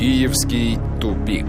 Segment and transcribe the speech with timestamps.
[0.00, 1.44] Киевский тупик.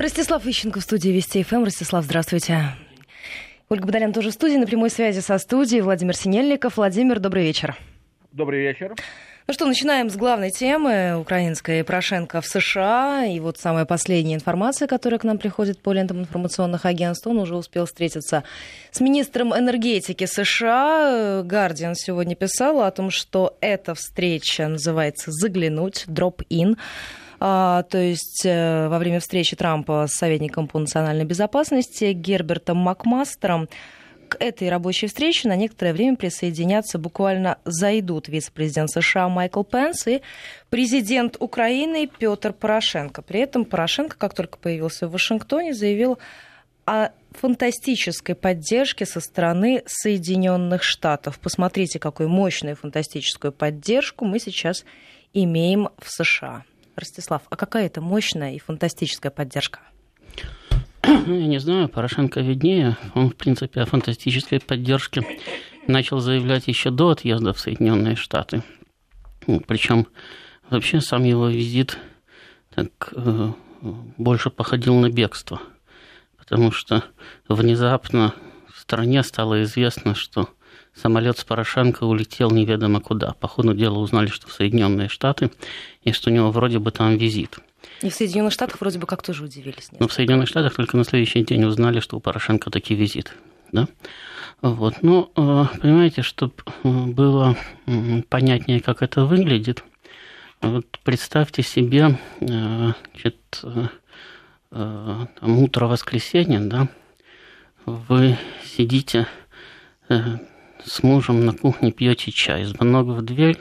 [0.00, 1.62] Ростислав Ищенко в студии Вести ФМ.
[1.62, 2.74] Ростислав, здравствуйте.
[3.68, 5.80] Ольга Бадалян тоже в студии, на прямой связи со студией.
[5.82, 6.76] Владимир Синельников.
[6.76, 7.76] Владимир, добрый вечер.
[8.32, 8.96] Добрый вечер.
[9.48, 13.26] Ну что, начинаем с главной темы украинской Порошенко в США.
[13.26, 17.54] И вот самая последняя информация, которая к нам приходит по лентам информационных агентств, он уже
[17.54, 18.42] успел встретиться
[18.90, 21.42] с министром энергетики США.
[21.44, 26.76] Гардиан сегодня писала о том, что эта встреча называется «Заглянуть», «Drop-in».
[27.38, 33.68] А, то есть э, во время встречи Трампа с советником по национальной безопасности Гербертом Макмастером
[34.26, 40.22] к этой рабочей встрече на некоторое время присоединятся, буквально зайдут вице-президент США Майкл Пенс и
[40.68, 43.22] президент Украины Петр Порошенко.
[43.22, 46.18] При этом Порошенко, как только появился в Вашингтоне, заявил
[46.84, 51.38] о фантастической поддержке со стороны Соединенных Штатов.
[51.38, 54.84] Посмотрите, какую мощную фантастическую поддержку мы сейчас
[55.32, 56.64] имеем в США.
[56.96, 59.80] Ростислав, а какая это мощная и фантастическая поддержка?
[61.06, 62.96] Ну, я не знаю, Порошенко виднее.
[63.14, 65.24] Он, в принципе, о фантастической поддержке
[65.86, 68.62] начал заявлять еще до отъезда в Соединенные Штаты.
[69.46, 70.06] Ну, Причем
[70.68, 71.98] вообще сам его визит
[72.74, 73.52] так э,
[74.18, 75.60] больше походил на бегство.
[76.36, 77.04] Потому что
[77.48, 78.34] внезапно
[78.72, 80.48] в стране стало известно, что
[80.94, 83.32] самолет с Порошенко улетел неведомо куда.
[83.32, 85.50] По ходу дела узнали, что в Соединенные Штаты,
[86.02, 87.58] и что у него вроде бы там визит.
[88.02, 89.88] И в Соединенных Штатах вроде бы как тоже удивились.
[89.98, 93.34] Но в Соединенных Штатах только на следующий день узнали, что у Порошенко таки визит.
[93.72, 93.88] Да?
[94.62, 95.02] Вот.
[95.02, 97.56] Ну, понимаете, чтобы было
[98.28, 99.82] понятнее, как это выглядит,
[100.60, 103.64] вот представьте себе, значит,
[104.70, 106.88] там, утро воскресенья, да,
[107.84, 109.26] вы сидите
[110.08, 113.58] с мужем на кухне, пьете чай, звонок в дверь,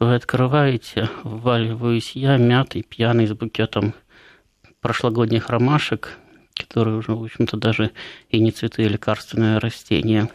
[0.00, 3.94] вы открываете, вваливаюсь я, мятый, пьяный, с букетом
[4.80, 6.16] прошлогодних ромашек,
[6.56, 7.90] которые уже, в общем-то, даже
[8.30, 10.30] и не цветы, а лекарственное растение.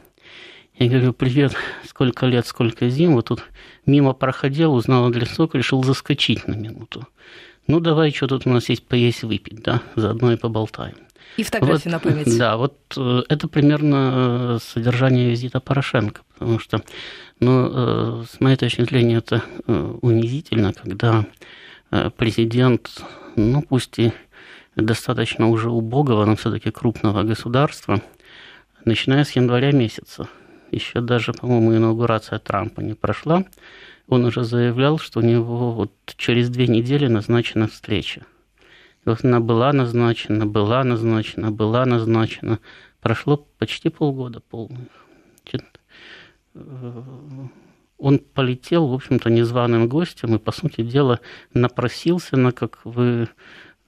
[0.77, 1.55] Я говорю, привет,
[1.87, 3.43] сколько лет, сколько зим, вот тут
[3.85, 7.07] мимо проходил, узнал адресок, решил заскочить на минуту.
[7.65, 10.95] Ну, давай, что тут у нас есть поесть, выпить, да, заодно и поболтаем.
[11.37, 12.37] И фотографии вот, на память.
[12.37, 16.81] Да, вот э, это примерно содержание визита Порошенко, потому что,
[17.39, 21.25] ну, с моей точки зрения, это э, унизительно, когда
[21.91, 23.03] э, президент,
[23.35, 24.13] ну, пусть и
[24.75, 28.01] достаточно уже убогого, но все-таки крупного государства,
[28.85, 30.29] начиная с января месяца,
[30.71, 33.43] еще даже, по-моему, инаугурация Трампа не прошла,
[34.07, 38.25] он уже заявлял, что у него вот через две недели назначена встреча.
[39.05, 42.59] И вот она была назначена, была назначена, была назначена.
[43.01, 45.04] Прошло почти полгода полных.
[47.97, 51.19] Он полетел, в общем-то, незваным гостем и, по сути дела,
[51.53, 53.29] напросился на, как вы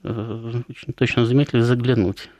[0.02, 2.30] э, очень точно заметили, заглянуть.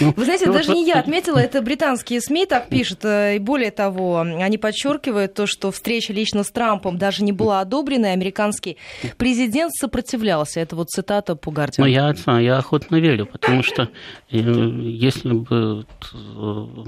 [0.00, 3.04] Ну, Вы знаете, ну, даже вот, не я отметила, это британские СМИ так пишут.
[3.04, 7.60] Э, и более того, они подчеркивают то, что встреча лично с Трампом даже не была
[7.60, 8.78] одобрена, и американский
[9.16, 10.60] президент сопротивлялся.
[10.60, 11.88] Это вот цитата по Гардиану.
[11.88, 13.90] Ну, я, я охотно верю, потому что
[14.30, 16.16] э, если бы э,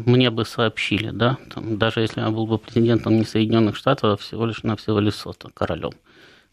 [0.06, 4.16] мне бы сообщили, да, там, даже если я был бы президентом не Соединенных Штатов, а
[4.16, 5.92] всего лишь на всего Лесота, королем,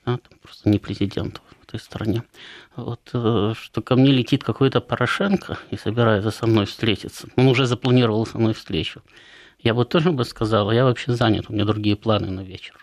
[0.06, 2.24] да, просто не президентом в этой стране
[2.76, 7.28] вот, э, что ко мне летит какой-то Порошенко и собирается со мной встретиться.
[7.36, 9.02] Он уже запланировал со мной встречу.
[9.60, 12.76] Я бы тоже бы сказал, я вообще занят, у меня другие планы на вечер.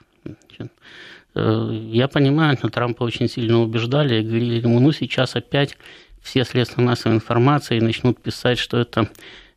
[1.34, 5.76] Э, я понимаю, что Трампа очень сильно убеждали и говорили ему, ну сейчас опять
[6.20, 9.08] все средства массовой информации начнут писать, что это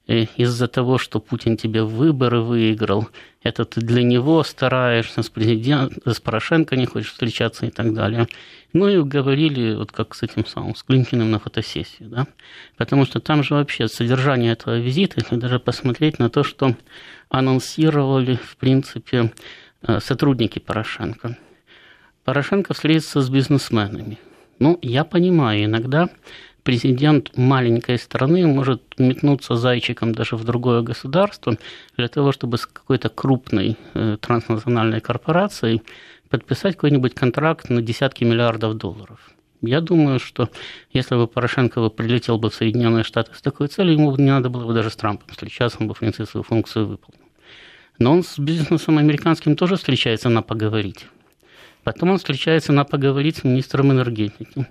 [0.08, 3.10] из-за того, что Путин тебе выборы выиграл,
[3.42, 8.28] это ты для него стараешься, с, президент, с Порошенко не хочешь встречаться и так далее.
[8.74, 12.28] Ну и говорили, вот как с этим самым, с Клинкиным на фотосессии, да,
[12.78, 16.76] потому что там же вообще содержание этого визита, если даже посмотреть на то, что
[17.30, 19.32] анонсировали, в принципе,
[19.82, 21.38] э, сотрудники Порошенко.
[22.26, 24.18] Порошенко встретится с бизнесменами.
[24.60, 26.10] Ну, я понимаю, иногда
[26.66, 31.58] президент маленькой страны может метнуться зайчиком даже в другое государство
[31.96, 35.84] для того, чтобы с какой-то крупной э, транснациональной корпорацией
[36.28, 39.20] подписать какой-нибудь контракт на десятки миллиардов долларов.
[39.62, 40.50] Я думаю, что
[40.92, 44.50] если бы Порошенко прилетел бы в Соединенные Штаты с такой целью, ему бы не надо
[44.50, 47.22] было бы даже с Трампом встречаться, он бы, в принципе, свою функцию выполнил.
[48.00, 51.06] Но он с бизнесом американским тоже встречается на поговорить.
[51.84, 54.68] Потом он встречается на поговорить с министром энергетики.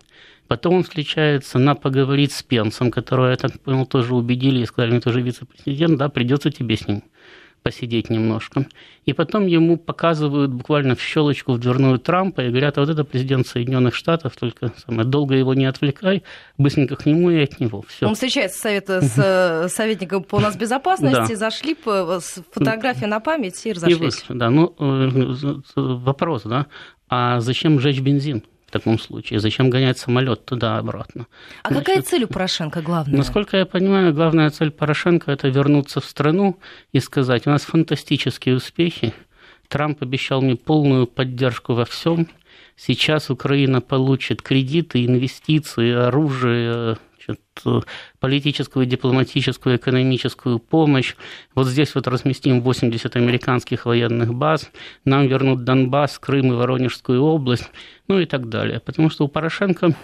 [0.49, 4.93] Потом он встречается на поговорить с Пенсом, которого, я так понял, тоже убедили и сказали,
[4.93, 7.02] ну, ты же вице-президент, да, придется тебе с ним
[7.64, 8.67] посидеть немножко.
[9.06, 13.05] И потом ему показывают буквально в щелочку в дверную Трампа и говорят, а вот это
[13.05, 16.23] президент Соединенных Штатов, только самое, долго его не отвлекай,
[16.58, 17.82] быстренько к нему и от него.
[17.88, 18.06] Все.
[18.06, 21.37] Он встречается с, совета, с э, советником по нас безопасности, да.
[21.37, 24.25] зашли с фотографией на память и разошлись.
[24.29, 26.67] И да, ну, э, вопрос, да,
[27.08, 28.44] а зачем сжечь бензин?
[28.74, 29.40] Таком случае?
[29.40, 31.26] Зачем гонять самолет туда-обратно?
[31.62, 33.16] А Значит, какая цель у Порошенко главная?
[33.16, 36.58] Насколько я понимаю, главная цель Порошенко– это вернуться в страну
[36.92, 39.14] и сказать, у нас фантастические успехи,
[39.68, 42.28] Трамп обещал мне полную поддержку во всем,
[42.76, 47.86] сейчас Украина получит кредиты, инвестиции, оружие, значит,
[48.20, 51.14] политическую, дипломатическую, экономическую помощь.
[51.54, 54.70] Вот здесь вот разместим 80 американских военных баз,
[55.04, 57.70] нам вернут Донбасс, Крым и Воронежскую область,
[58.08, 58.80] ну и так далее.
[58.80, 59.96] Потому что у Порошенко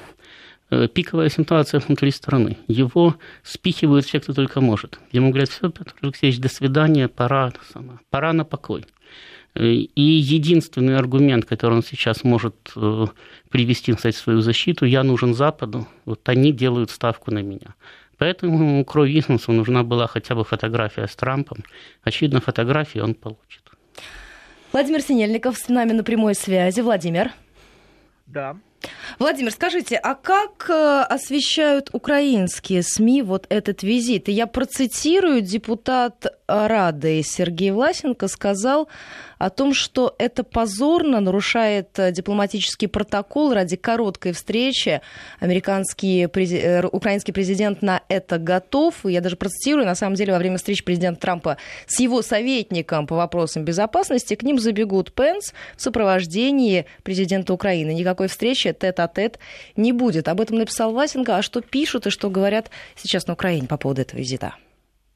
[0.70, 2.58] э, пиковая ситуация внутри страны.
[2.66, 4.98] Его спихивают все, кто только может.
[5.12, 7.52] Ему говорят, все, Петр Алексеевич, до свидания, пора,
[8.10, 8.84] пора на покой.
[9.54, 13.06] И единственный аргумент, который он сейчас может э,
[13.50, 17.74] привести, кстати, в свою защиту, я нужен Западу, вот они делают ставку на меня.
[18.16, 21.64] Поэтому Крой Висмусу нужна была хотя бы фотография с Трампом.
[22.04, 23.62] Очевидно, фотографии он получит.
[24.72, 26.80] Владимир Синельников с нами на прямой связи.
[26.80, 27.32] Владимир.
[28.26, 28.56] Да.
[29.18, 34.28] Владимир, скажите, а как э, освещают украинские СМИ вот этот визит?
[34.28, 38.88] И я процитирую, депутат Рады Сергей Власенко сказал
[39.40, 45.00] о том, что это позорно, нарушает э, дипломатический протокол ради короткой встречи.
[45.40, 48.96] Американский, э, украинский президент на это готов.
[49.04, 51.56] Я даже процитирую, на самом деле, во время встречи президента Трампа
[51.86, 57.94] с его советником по вопросам безопасности к ним забегут Пенс в сопровождении президента Украины.
[57.94, 59.38] Никакой встречи тет-а-тет
[59.74, 60.28] не будет.
[60.28, 61.38] Об этом написал Власенко.
[61.38, 64.54] А что пишут и что говорят сейчас на Украине по поводу этого визита?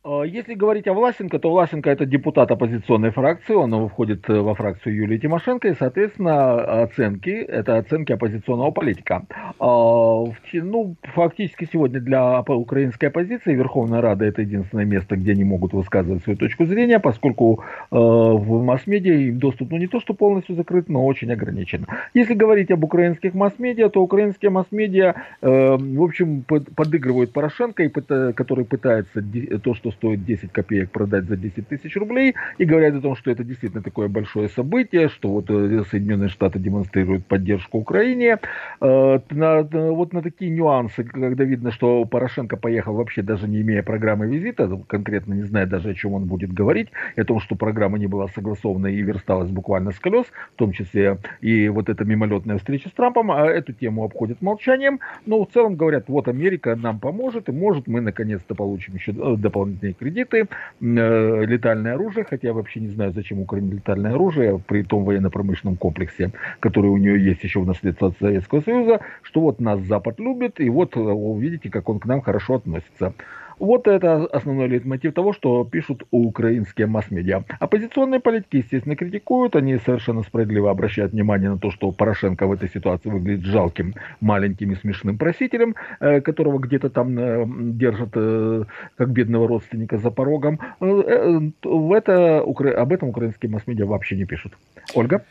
[0.04, 4.54] А, если говорить о Власенко, то Власенко это депутат оппозиционной фракции, он входит э, во
[4.54, 9.24] фракцию Юлии Тимошенко, и, соответственно, оценки, это оценки оппозиционного политика.
[9.58, 15.72] А, ну, фактически сегодня для украинской оппозиции Верховная Рада это единственное место, где они могут
[15.72, 20.54] высказывать свою точку зрения, поскольку э, в масс-медиа им доступ, ну, не то, что полностью
[20.54, 21.86] закрыт, но очень ограничен.
[22.12, 27.88] Если говорить об украинских масс-медиа, то украинские масс-медиа, э, в общем, подыгрывают Порошенко,
[28.34, 29.24] который пытается
[29.62, 33.31] то, что стоит 10 копеек продать за 10 тысяч рублей, и говорят о том, что
[33.31, 38.38] это действительно такое большое событие, что вот э, Соединенные Штаты демонстрируют поддержку Украине.
[38.81, 44.26] Э, вот на такие нюансы, когда видно, что Порошенко поехал вообще даже не имея программы
[44.26, 47.99] визита, конкретно не зная даже о чем он будет говорить, и о том, что программа
[47.99, 52.58] не была согласована и версталась буквально с колес, в том числе и вот эта мимолетная
[52.58, 56.99] встреча с Трампом, а эту тему обходят молчанием, но в целом говорят, вот Америка нам
[56.99, 60.48] поможет, и может мы наконец-то получим еще э, дополнительные дополнительные кредиты,
[60.81, 65.76] э, летальное оружие, хотя я вообще не знаю, зачем Украине летальное оружие при том военно-промышленном
[65.76, 70.20] комплексе, который у нее есть еще в наследство от Советского Союза, что вот нас Запад
[70.20, 73.14] любит, и вот увидите, как он к нам хорошо относится.
[73.58, 77.44] Вот это основной лейтмотив того, что пишут украинские масс-медиа.
[77.60, 82.68] Оппозиционные политики, естественно, критикуют, они совершенно справедливо обращают внимание на то, что Порошенко в этой
[82.68, 88.64] ситуации выглядит жалким, маленьким и смешным просителем, э, которого где-то там э, держат э,
[88.96, 90.58] как бедного родственника за порогом.
[90.80, 94.52] В это, об этом украинские масс-медиа вообще не пишут.
[94.94, 95.24] Ольга?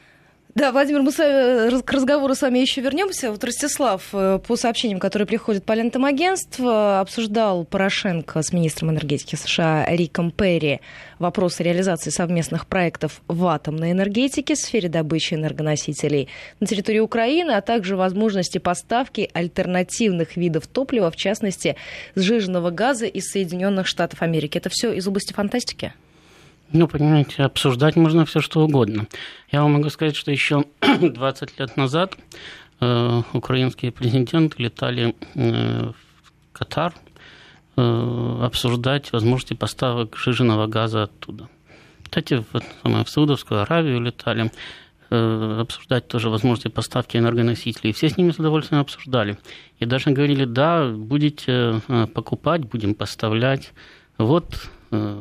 [0.56, 3.32] Да, Владимир, мы с, к разговору с вами еще вернемся.
[3.32, 9.36] Вот Ростислав, э, по сообщениям, которые приходят по лентам агентства, обсуждал Порошенко с министром энергетики
[9.36, 10.80] США Риком Перри
[11.18, 17.62] вопросы реализации совместных проектов в атомной энергетике, в сфере добычи энергоносителей на территории Украины, а
[17.62, 21.78] также возможности поставки альтернативных видов топлива, в частности,
[22.16, 24.60] сжиженного газа из Соединенных Штатов Америки.
[24.60, 25.94] Это все из области фантастики?
[26.74, 29.06] Ну, понимаете, обсуждать можно все что угодно.
[29.52, 32.18] Я вам могу сказать, что еще 20 лет назад
[32.82, 36.96] э, украинские президенты летали э, в Катар
[37.78, 41.48] э, обсуждать возможности поставок жиженного газа оттуда.
[42.06, 44.52] Кстати, в, в Саудовскую Аравию летали
[45.12, 47.94] э, обсуждать тоже возможности поставки энергоносителей.
[47.94, 49.38] Все с ними с удовольствием обсуждали.
[49.78, 53.74] И даже говорили, да, будете э, покупать, будем поставлять.
[54.18, 54.72] Вот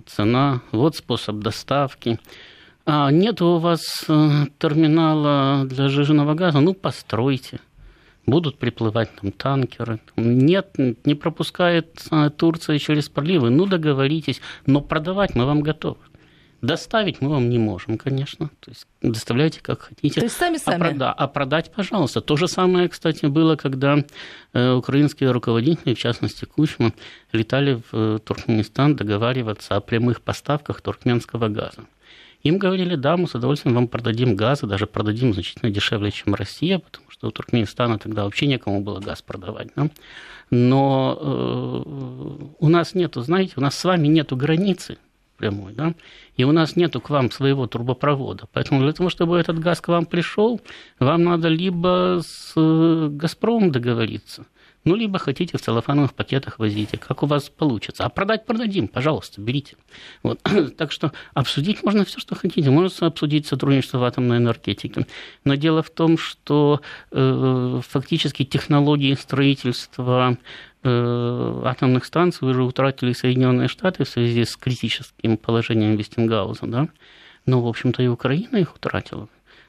[0.07, 2.19] цена, вот способ доставки.
[2.85, 6.61] А нет у вас э, терминала для сжиженного газа?
[6.61, 7.61] Ну, постройте.
[8.26, 10.00] Будут приплывать там танкеры.
[10.17, 13.50] Нет, не пропускает э, Турция через проливы.
[13.50, 14.41] Ну, договоритесь.
[14.67, 15.99] Но продавать мы вам готовы.
[16.62, 18.49] Доставить мы вам не можем, конечно.
[18.61, 20.21] То есть доставляйте как хотите.
[20.21, 20.76] То есть сами-сами?
[20.76, 22.21] А, прода- а продать, пожалуйста.
[22.21, 24.04] То же самое, кстати, было, когда
[24.52, 26.92] э, украинские руководители, в частности Кучма,
[27.33, 31.85] летали в э, Туркменистан договариваться о прямых поставках туркменского газа.
[32.45, 36.35] Им говорили, да, мы с удовольствием вам продадим газ, и даже продадим значительно дешевле, чем
[36.37, 39.71] Россия, потому что у Туркменистана тогда вообще некому было газ продавать.
[39.75, 39.90] Да?
[40.50, 44.99] Но э, у нас нету, знаете, у нас с вами нету границы
[45.42, 45.94] прямой, да,
[46.37, 48.46] и у нас нету к вам своего трубопровода.
[48.52, 50.61] Поэтому для того, чтобы этот газ к вам пришел,
[51.00, 54.46] вам надо либо с э, «Газпромом» договориться,
[54.84, 58.04] ну, либо хотите в целлофановых пакетах возите, как у вас получится.
[58.04, 59.76] А продать продадим, пожалуйста, берите.
[60.22, 60.40] Вот.
[60.76, 62.70] Так что обсудить можно все, что хотите.
[62.70, 65.06] Можно обсудить сотрудничество в атомной энергетике.
[65.44, 66.80] Но дело в том, что
[67.12, 70.37] э, фактически технологии строительства
[70.85, 76.89] атомных станций уже утратили Соединенные Штаты в связи с критическим положением Вестингауза, да?
[77.47, 79.29] Но, в общем-то, и Украина их утратила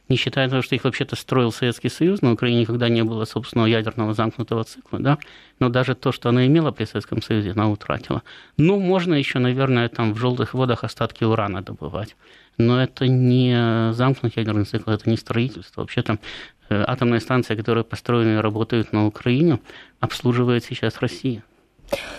[0.09, 3.67] не считая того, что их вообще-то строил Советский Союз, на Украине никогда не было собственного
[3.67, 5.17] ядерного замкнутого цикла, да,
[5.59, 8.21] но даже то, что она имела при Советском Союзе, она утратила.
[8.57, 12.15] Ну, можно еще, наверное, там в желтых водах остатки урана добывать,
[12.57, 15.81] но это не замкнутый ядерный цикл, это не строительство.
[15.81, 16.19] Вообще-то
[16.69, 19.59] э, атомные станции, которые построены и работают на Украине,
[19.99, 21.43] обслуживает сейчас Россия.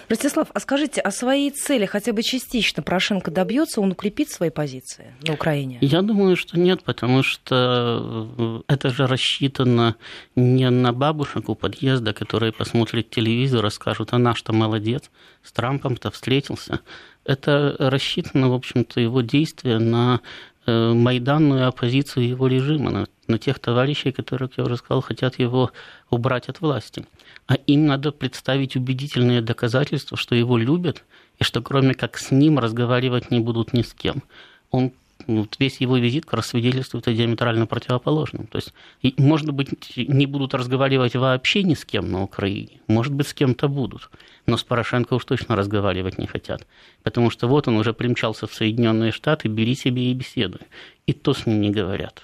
[0.08, 5.14] Ростислав, а скажите, о своей цели хотя бы частично Порошенко добьется, он укрепит свои позиции
[5.26, 5.78] на Украине?
[5.80, 9.96] Я думаю, что нет, потому что э, это же рассчитано
[10.36, 15.10] не на бабушек у подъезда, которые посмотрят телевизор и скажут, а наш-то молодец,
[15.42, 16.80] с Трампом-то встретился.
[17.24, 20.20] Это рассчитано, в общем-то, его действия на
[20.66, 25.72] э, майданную оппозицию его режима, на, на тех товарищей, которых, я уже сказал, хотят его
[26.10, 27.04] убрать от власти
[27.46, 31.04] а им надо представить убедительные доказательства, что его любят,
[31.38, 34.22] и что кроме как с ним разговаривать не будут ни с кем.
[34.70, 34.92] Он
[35.26, 38.46] вот весь его визит как раз свидетельствует о диаметрально противоположном.
[38.46, 43.28] То есть, может быть, не будут разговаривать вообще ни с кем на Украине, может быть,
[43.28, 44.10] с кем-то будут,
[44.46, 46.66] но с Порошенко уж точно разговаривать не хотят,
[47.02, 50.60] потому что вот он уже примчался в Соединенные Штаты, бери себе и беседуй,
[51.06, 52.22] и то с ним не говорят.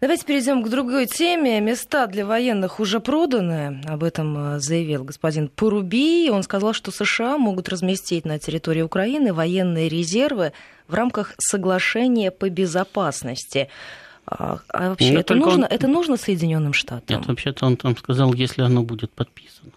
[0.00, 1.60] Давайте перейдем к другой теме.
[1.60, 3.80] Места для военных уже проданы.
[3.86, 6.28] Об этом э, заявил господин Поруби.
[6.30, 10.52] Он сказал, что США могут разместить на территории Украины военные резервы
[10.88, 13.70] в рамках соглашения по безопасности.
[14.26, 15.72] А, а вообще Нет, это нужно, он...
[15.72, 17.16] это нужно Соединенным Штатам?
[17.16, 19.70] Нет, вообще-то он там сказал, если оно будет подписано.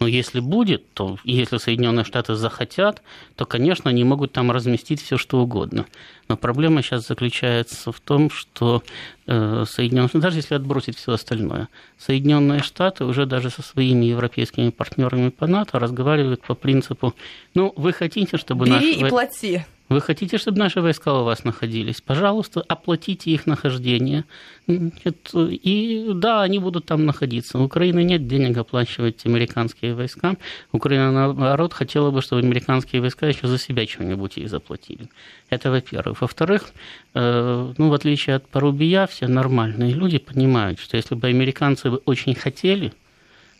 [0.00, 3.02] Но если будет, то если Соединенные Штаты захотят,
[3.36, 5.86] то, конечно, они могут там разместить все, что угодно.
[6.28, 8.82] Но проблема сейчас заключается в том, что
[9.26, 14.70] э, Соединенные Штаты, даже если отбросить все остальное, Соединенные Штаты уже даже со своими европейскими
[14.70, 17.14] партнерами по НАТО разговаривают по принципу,
[17.54, 18.66] ну, вы хотите, чтобы...
[18.66, 19.06] Бери наш...
[19.06, 19.64] и плати.
[19.88, 22.02] Вы хотите, чтобы наши войска у вас находились?
[22.02, 24.24] Пожалуйста, оплатите их нахождение.
[24.66, 27.58] И да, они будут там находиться.
[27.58, 30.36] У Украины нет денег оплачивать американские войска.
[30.72, 35.08] Украина, наоборот, хотела бы, чтобы американские войска еще за себя что-нибудь ей заплатили.
[35.48, 36.20] Это во-первых.
[36.20, 36.70] Во-вторых,
[37.14, 42.34] э, ну, в отличие от Порубия, все нормальные люди понимают, что если бы американцы очень
[42.34, 42.92] хотели,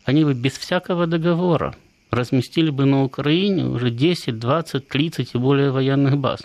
[0.05, 1.75] они бы без всякого договора
[2.11, 6.41] разместили бы на Украине уже 10, 20, 30 и более военных баз.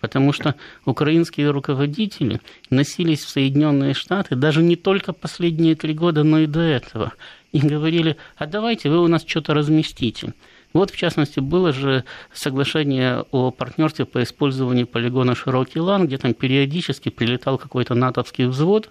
[0.00, 0.54] Потому что
[0.84, 6.60] украинские руководители носились в Соединенные Штаты даже не только последние три года, но и до
[6.60, 7.12] этого.
[7.52, 10.34] И говорили, а давайте вы у нас что-то разместите.
[10.72, 12.04] Вот, в частности, было же
[12.34, 18.90] соглашение о партнерстве по использованию полигона Широкий Лан, где там периодически прилетал какой-то натовский взвод,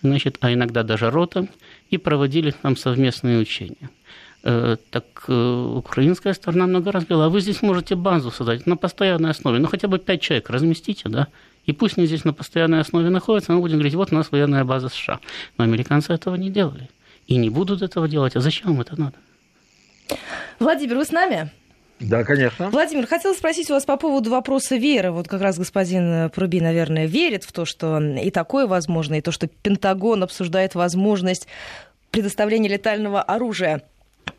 [0.00, 1.46] значит, а иногда даже рота,
[1.90, 3.90] и проводили там совместные учения.
[4.42, 8.76] Э, так э, украинская сторона много раз говорила, а вы здесь можете базу создать на
[8.76, 11.28] постоянной основе, ну хотя бы пять человек разместите, да,
[11.66, 14.64] и пусть они здесь на постоянной основе находятся, мы будем говорить, вот у нас военная
[14.64, 15.20] база США.
[15.58, 16.88] Но американцы этого не делали
[17.26, 18.34] и не будут этого делать.
[18.34, 19.14] А зачем это надо?
[20.58, 21.50] Владимир, вы с нами?
[22.00, 22.70] Да, конечно.
[22.70, 25.10] Владимир, хотел спросить у вас по поводу вопроса веры.
[25.10, 29.32] Вот как раз господин Пруби, наверное, верит в то, что и такое возможно, и то,
[29.32, 31.46] что Пентагон обсуждает возможность
[32.10, 33.82] предоставления летального оружия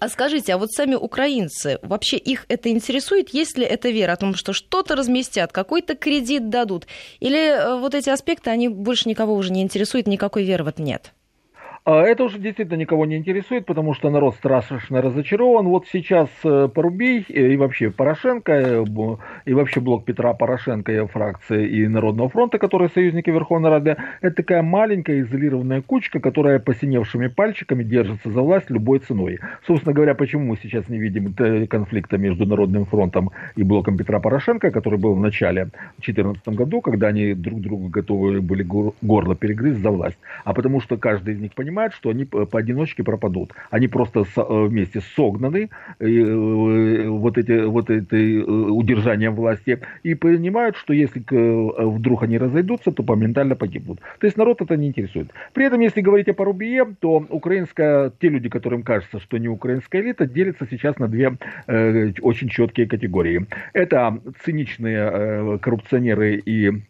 [0.01, 3.29] а скажите, а вот сами украинцы, вообще их это интересует?
[3.29, 6.87] Есть ли эта вера о том, что что-то разместят, какой-то кредит дадут?
[7.19, 10.81] Или э, вот эти аспекты, они больше никого уже не интересуют, никакой веры в это
[10.81, 11.13] нет?
[11.83, 15.65] А это уже действительно никого не интересует, потому что народ страшно разочарован.
[15.67, 18.85] Вот сейчас э, Порубей и вообще Порошенко,
[19.45, 24.35] и вообще блок Петра Порошенко и фракции и Народного фронта, которые союзники Верховной Рады, это
[24.35, 29.39] такая маленькая изолированная кучка, которая посиневшими пальчиками держится за власть любой ценой.
[29.65, 31.33] Собственно говоря, почему мы сейчас не видим
[31.67, 37.07] конфликта между Народным фронтом и блоком Петра Порошенко, который был в начале 2014 году, когда
[37.07, 40.19] они друг другу готовы были горло перегрызть за власть.
[40.43, 43.53] А потому что каждый из них понимает, что они поодиночке пропадут.
[43.69, 50.75] Они просто э, вместе согнаны э, вот эти вот это э, удержанием власти и понимают,
[50.75, 53.99] что если вдруг они разойдутся, то моментально погибнут.
[54.19, 55.31] То есть народ это не интересует.
[55.53, 60.01] При этом, если говорить о Порубие, то украинская, те люди, которым кажется, что не украинская
[60.01, 61.37] элита, делятся сейчас на две
[61.67, 63.45] э, очень четкие категории.
[63.73, 66.81] Это циничные э, коррупционеры и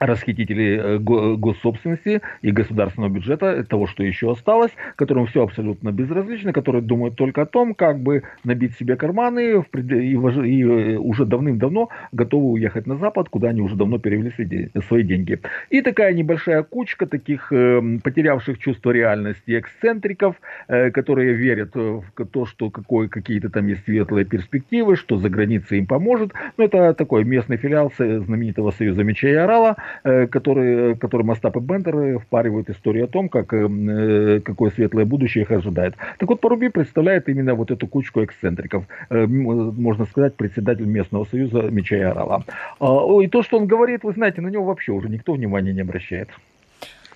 [0.00, 6.82] расхитители э, госсобственности и государственного бюджета, того, что еще осталось, которым все абсолютно безразлично, которые
[6.82, 12.86] думают только о том, как бы набить себе карманы и э, уже давным-давно готовы уехать
[12.86, 15.38] на Запад, куда они уже давно перевели свои деньги.
[15.68, 22.02] И такая небольшая кучка таких э, потерявших чувство реальности эксцентриков, которые верят в
[22.32, 26.32] то, что какой, какие-то там есть светлые перспективы, что за границей им поможет.
[26.56, 31.60] Но это такой местный филиал знаменитого Союза Меча и Орала, Э, который, которым Остап и
[31.60, 35.94] Бендер впаривают историю о том, как, э, какое светлое будущее их ожидает.
[36.18, 41.62] Так вот, Поруби представляет именно вот эту кучку эксцентриков, э, можно сказать, председатель местного союза
[41.62, 42.44] Меча и Орала.
[42.78, 45.82] А, и то, что он говорит, вы знаете, на него вообще уже никто внимания не
[45.82, 46.28] обращает.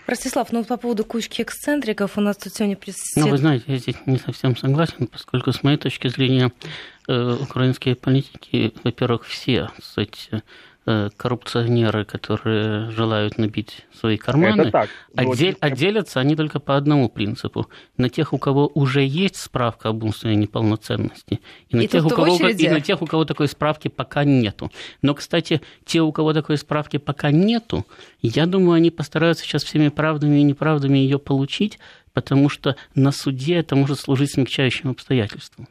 [0.06, 3.24] Ростислав, ну по поводу кучки эксцентриков у нас тут сегодня присутствует...
[3.24, 6.52] Ну, вы знаете, я здесь не совсем согласен, поскольку с моей точки зрения
[7.08, 10.40] украинские политики, во-первых, все, кстати, Э,
[10.84, 17.68] коррупционеры, которые желают набить свои карманы, так, отдель, отделятся они только по одному принципу.
[17.96, 22.10] На тех, у кого уже есть справка об умственной неполноценности, и на, и тех, у
[22.10, 24.70] кого, и на тех, у кого такой справки пока нету.
[25.00, 27.86] Но, кстати, те, у кого такой справки пока нету,
[28.20, 31.78] я думаю, они постараются сейчас всеми правдами и неправдами ее получить,
[32.12, 35.66] потому что на суде это может служить смягчающим обстоятельством.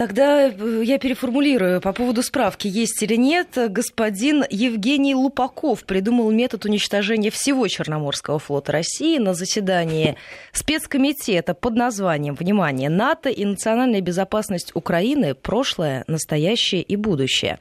[0.00, 3.48] Тогда э, я переформулирую по поводу справки, есть или нет.
[3.68, 10.16] Господин Евгений Лупаков придумал метод уничтожения всего Черноморского флота России на заседании
[10.54, 17.58] спецкомитета под названием, внимание, НАТО и национальная безопасность Украины, прошлое, настоящее и будущее.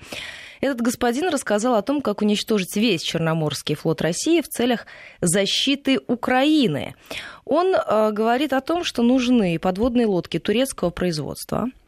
[0.61, 4.85] Этот господин рассказал о том, как уничтожить весь Черноморский флот России в целях
[5.19, 6.95] защиты Украины.
[7.43, 11.67] Он э, говорит о том, что нужны подводные лодки турецкого производства–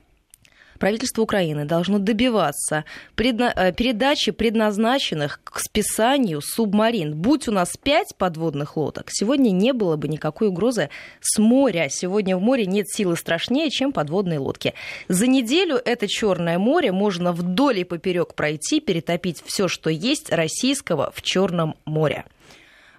[0.81, 7.13] правительство Украины должно добиваться предна- э, передачи предназначенных к списанию субмарин.
[7.15, 10.89] Будь у нас пять подводных лодок, сегодня не было бы никакой угрозы
[11.19, 11.87] с моря.
[11.89, 14.73] Сегодня в море нет силы страшнее, чем подводные лодки.
[15.07, 21.11] За неделю это Черное море можно вдоль и поперек пройти, перетопить все, что есть российского
[21.13, 22.25] в Черном море.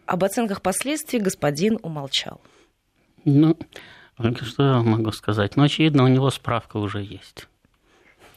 [0.06, 2.40] Об оценках последствий господин умолчал.
[3.24, 3.56] Ну,
[4.42, 5.56] что я могу сказать?
[5.56, 7.48] Ну, очевидно, у него справка уже есть.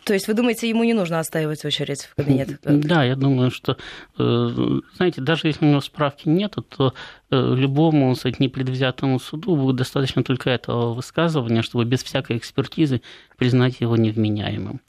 [0.06, 2.60] То есть вы думаете, ему не нужно отстаивать очередь в кабинет?
[2.64, 3.76] Да, я думаю, что,
[4.20, 6.94] э, знаете, даже если у него справки нет, то
[7.32, 13.02] э, любому, кстати, непредвзятому суду будет достаточно только этого высказывания, чтобы без всякой экспертизы
[13.36, 14.80] признать его невменяемым.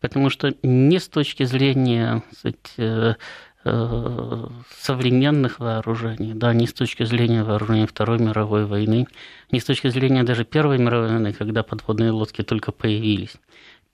[0.00, 3.16] Потому что не с точки зрения кстати,
[3.64, 4.46] э,
[4.80, 9.06] современных вооружений, да, не с точки зрения вооружений Второй мировой войны,
[9.52, 13.36] не с точки зрения даже Первой мировой войны, когда подводные лодки только появились.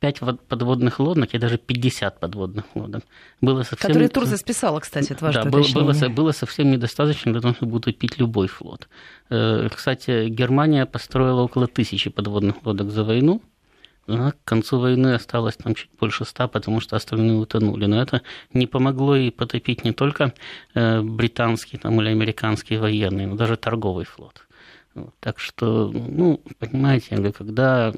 [0.02, 3.04] 5 подводных лодок и даже 50 подводных лодок.
[3.40, 3.88] Было совсем...
[3.88, 7.76] Которые Турция списала, кстати, это важно Да, было, было, было совсем недостаточно для того, чтобы
[7.76, 8.88] утопить любой флот.
[9.30, 13.42] Э, кстати, Германия построила около тысячи подводных лодок за войну,
[14.08, 17.86] а к концу войны осталось там чуть больше ста, потому что остальные утонули.
[17.86, 20.34] Но это не помогло и потопить не только
[20.74, 24.42] э, британский там, или американский военный, но даже торговый флот.
[25.20, 27.92] Так что, ну, понимаете, когда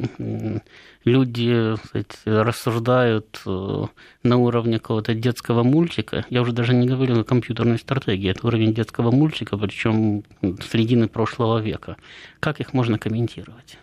[1.04, 3.84] люди кстати, рассуждают э,
[4.22, 8.72] на уровне какого-то детского мультика, я уже даже не говорю о компьютерной стратегии, это уровень
[8.72, 11.96] детского мультика, причем середины прошлого века.
[12.40, 13.78] Как их можно комментировать?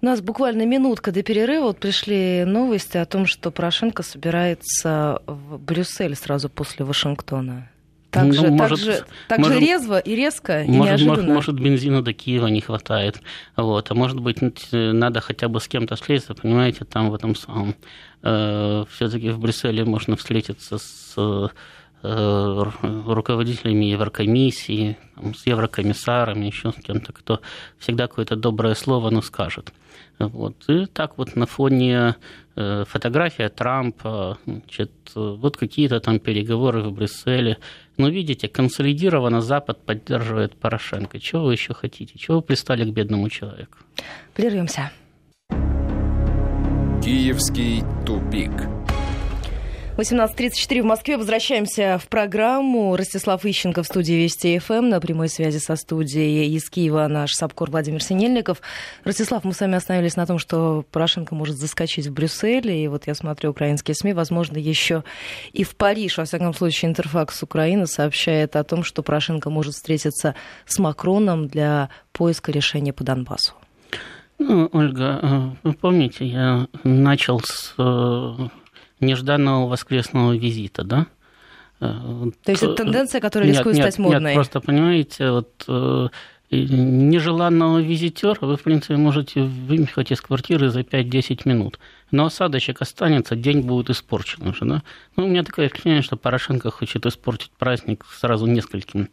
[0.00, 1.66] У нас буквально минутка до перерыва.
[1.66, 7.68] Вот пришли новости о том, что Порошенко собирается в Брюссель сразу после Вашингтона.
[8.10, 11.14] Так, ну, же, может, так, же, так может, же резво и резко, и может, неожиданно.
[11.14, 13.20] Может, может, бензина до Киева не хватает.
[13.54, 13.90] Вот.
[13.90, 14.38] А может быть,
[14.72, 17.74] надо хотя бы с кем-то встретиться, понимаете, там в этом самом...
[18.22, 21.48] Э, все таки в Брюсселе можно встретиться с э,
[22.02, 27.40] руководителями Еврокомиссии, там, с еврокомиссарами, еще с кем-то, кто
[27.78, 29.72] всегда какое-то доброе слово, но скажет.
[30.18, 30.56] Вот.
[30.68, 32.16] И так вот на фоне
[32.56, 37.58] э, фотография Трампа, значит, вот какие-то там переговоры в Брюсселе.
[37.98, 41.18] Но видите, консолидированно Запад поддерживает Порошенко.
[41.18, 42.16] Чего вы еще хотите?
[42.16, 43.78] Чего вы пристали к бедному человеку?
[44.34, 44.92] Прервемся.
[47.04, 48.52] Киевский тупик.
[49.98, 51.16] 18.34 в Москве.
[51.16, 52.94] Возвращаемся в программу.
[52.94, 54.88] Ростислав Ищенко в студии Вести ФМ.
[54.88, 58.62] На прямой связи со студией из Киева наш САПКОР Владимир Синельников.
[59.02, 62.70] Ростислав, мы с вами остановились на том, что Порошенко может заскочить в Брюссель.
[62.70, 65.02] И вот я смотрю украинские СМИ, возможно, еще
[65.52, 66.18] и в Париж.
[66.18, 71.88] Во всяком случае, Интерфакс Украины сообщает о том, что Порошенко может встретиться с Макроном для
[72.12, 73.54] поиска решения по Донбассу.
[74.38, 78.48] Ну, Ольга, э, вы помните, я начал с э,
[79.00, 81.06] нежданного воскресного визита, да?
[81.80, 84.30] Э, То есть это тенденция, которая нет, рискует нет, стать модной?
[84.30, 86.08] Нет, просто понимаете, вот э,
[86.50, 91.78] нежеланного визитера вы, в принципе, можете вымехать из квартиры за 5-10 минут.
[92.10, 94.64] Но осадочек останется, день будет испорчен уже.
[94.64, 94.82] Да?
[95.16, 99.08] Ну, у меня такое впечатление, что Порошенко хочет испортить праздник сразу нескольким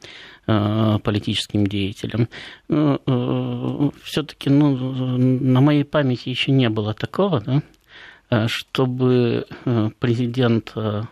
[0.48, 2.30] э, политическим деятелям.
[2.70, 7.62] Ну, э, Все-таки ну, на моей памяти еще не было такого, да?
[8.30, 11.04] Э, чтобы э, президент э,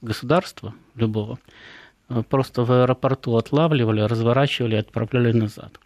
[0.00, 1.38] государства любого
[2.28, 5.78] просто в аэропорту отлавливали, разворачивали и отправляли назад.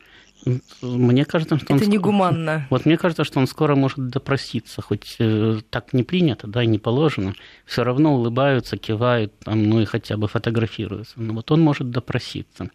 [0.83, 1.91] Мне кажется, что это он...
[1.91, 2.67] негуманно.
[2.71, 6.67] Вот мне кажется, что он скоро может допроситься, хоть э, так не принято, да, и
[6.67, 7.35] не положено.
[7.65, 11.15] Все равно улыбаются, кивают, там, ну и хотя бы фотографируются.
[11.17, 12.71] Но вот он может допроситься.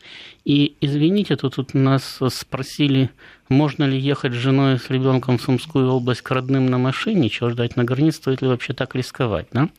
[0.45, 3.09] И извините, тут, тут нас спросили,
[3.49, 7.29] можно ли ехать с женой и с ребенком в Сумскую область к родным на машине,
[7.29, 9.69] чего ждать на границе, стоит ли вообще так рисковать, да?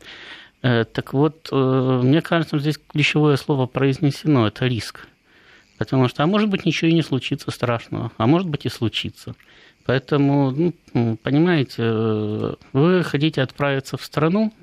[0.61, 5.07] Э, так вот, э, мне кажется, здесь ключевое слово произнесено– это риск.
[5.81, 9.33] Потому что, а может быть, ничего и не случится страшного, а может быть и случится.
[9.83, 10.51] Поэтому,
[10.93, 14.53] ну, понимаете, вы хотите отправиться в страну,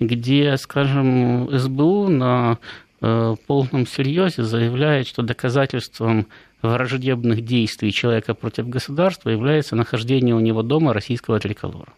[0.00, 2.58] где, скажем, СБУ на
[3.00, 6.26] э, полном серьезе заявляет, что доказательством
[6.62, 11.92] враждебных действий человека против государства является нахождение у него дома российского триколора.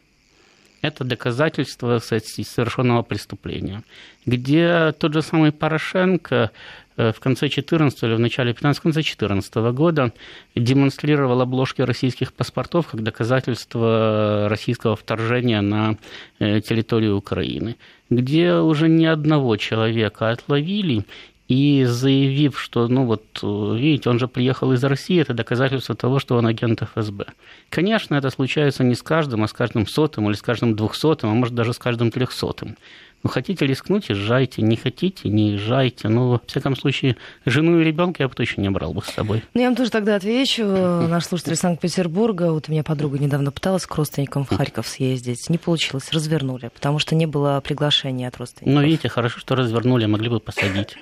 [0.83, 3.83] Это доказательство совершенного преступления.
[4.27, 6.49] Где тот же самый Порошенко Э,
[6.97, 10.13] в конце 14 или в начале 15 конце 14 года
[10.55, 15.97] демонстрировал обложки российских паспортов как доказательство российского вторжения на
[16.39, 17.77] э, территорию Украины,
[18.11, 21.05] где уже ни одного человека отловили
[21.49, 26.37] и заявив, что, ну вот, видите, он же приехал из России, это доказательство того, что
[26.37, 27.27] он агент ФСБ.
[27.69, 31.35] Конечно, это случается не с каждым, а с каждым сотым или с каждым двухсотым, а
[31.35, 32.77] может даже с каждым трехсотым.
[33.23, 34.63] Ну, хотите рискнуть, езжайте.
[34.63, 36.09] Не хотите, не езжайте.
[36.09, 39.45] Ну, во всяком случае, жену и ребенка я бы точно не брал бы с собой.
[39.55, 40.65] Ну, я вам тоже тогда отвечу.
[41.09, 45.49] Наш слушатель из Санкт-Петербурга, вот у меня подруга недавно пыталась к родственникам в Харьков съездить.
[45.49, 48.75] Не получилось, развернули, потому что не было приглашения от родственников.
[48.75, 50.97] Ну, видите, хорошо, что развернули, могли бы посадить.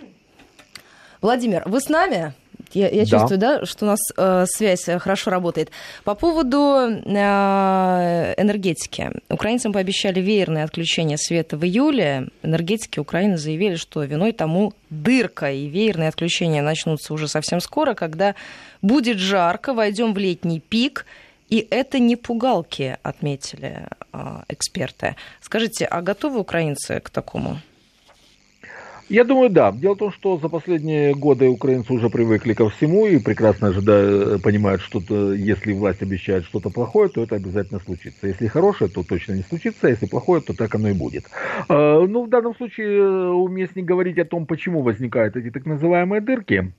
[1.23, 2.35] Владимир, вы с нами?
[2.73, 3.11] Я, я да.
[3.11, 5.71] чувствую, да, что у нас э, связь э, хорошо работает.
[6.05, 9.11] По поводу э, энергетики.
[9.29, 12.29] Украинцам пообещали веерное отключение света в июле.
[12.43, 15.51] Энергетики Украины заявили, что виной тому дырка.
[15.51, 18.35] И веерные отключения начнутся уже совсем скоро, когда
[18.83, 21.07] будет жарко, войдем в летний пик.
[21.49, 25.17] И это не пугалки, отметили э, эксперты.
[25.41, 27.61] Скажите, а готовы украинцы к такому?
[29.11, 29.73] Я думаю, да.
[29.73, 34.41] Дело в том, что за последние годы украинцы уже привыкли ко всему и прекрасно ожидают,
[34.41, 35.01] понимают, что
[35.35, 38.29] если власть обещает что-то плохое, то это обязательно случится.
[38.29, 41.29] Если хорошее, то точно не случится, а если плохое, то так оно и будет.
[41.69, 46.73] А, ну, в данном случае уместнее говорить о том, почему возникают эти так называемые дырки.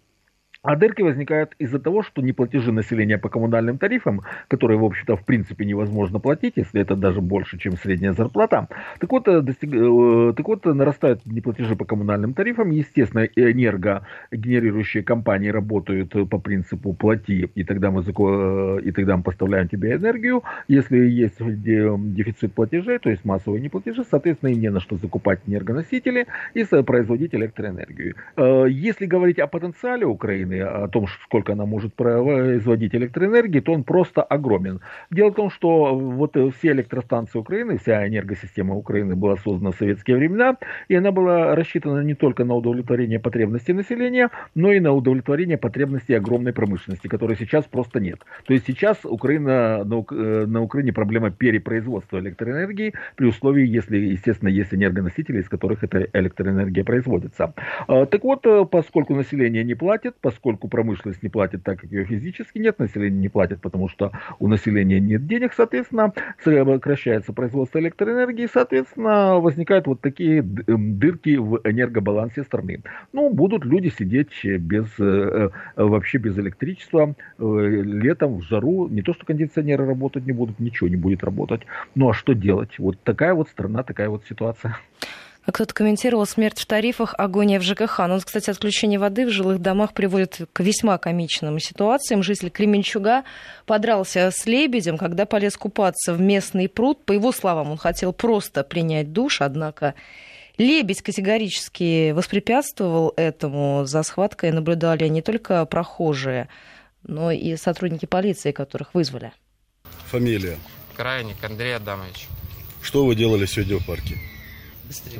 [0.63, 5.25] А дырки возникают из-за того, что неплатежи населения по коммунальным тарифам, которые, в общем-то, в
[5.25, 8.67] принципе невозможно платить, если это даже больше, чем средняя зарплата,
[8.99, 9.73] так вот, э, достиг...
[9.73, 12.69] Э, так вот нарастают неплатежи по коммунальным тарифам.
[12.69, 19.67] Естественно, энергогенерирующие компании работают по принципу «плати, и тогда мы, э, и тогда мы поставляем
[19.67, 20.43] тебе энергию».
[20.67, 26.27] Если есть дефицит платежей, то есть массовые неплатежи, соответственно, им не на что закупать энергоносители
[26.53, 28.15] и производить электроэнергию.
[28.37, 33.83] Если говорить о потенциале Украины, Украины, о том, сколько она может производить электроэнергии, то он
[33.83, 34.79] просто огромен.
[35.11, 40.17] Дело в том, что вот все электростанции Украины, вся энергосистема Украины была создана в советские
[40.17, 40.57] времена,
[40.89, 46.13] и она была рассчитана не только на удовлетворение потребностей населения, но и на удовлетворение потребностей
[46.13, 48.19] огромной промышленности, которой сейчас просто нет.
[48.45, 54.73] То есть сейчас Украина, на, э, Украине проблема перепроизводства электроэнергии при условии, если, естественно, есть
[54.73, 57.53] энергоносители, из которых эта электроэнергия производится.
[57.87, 62.05] А, так вот, э, поскольку население не платит, поскольку промышленность не платит так, как ее
[62.05, 68.47] физически нет, население не платит, потому что у населения нет денег, соответственно, сокращается производство электроэнергии,
[68.51, 72.81] соответственно, возникают вот такие эм, дырки в энергобалансе страны.
[73.13, 79.25] Ну, будут люди сидеть без, э, вообще без электричества летом в жару, не то что
[79.25, 81.61] кондиционеры работать не будут, ничего не будет работать.
[81.95, 82.77] Ну а что делать?
[82.79, 84.77] Вот такая вот страна, такая вот ситуация.
[85.43, 87.99] А кто-то комментировал смерть в тарифах, агония в ЖКХ.
[88.07, 92.21] Ну, кстати, отключение воды в жилых домах приводит к весьма комичным ситуациям.
[92.21, 93.23] Житель Кременчуга
[93.65, 97.03] подрался с лебедем, когда полез купаться в местный пруд.
[97.05, 99.95] По его словам, он хотел просто принять душ, однако
[100.57, 103.85] Лебедь категорически воспрепятствовал этому.
[103.85, 106.49] За схваткой наблюдали не только прохожие,
[107.01, 109.31] но и сотрудники полиции, которых вызвали.
[110.11, 110.57] Фамилия?
[110.95, 112.27] Крайник Андрей Адамович.
[112.83, 114.17] Что вы делали сегодня в парке?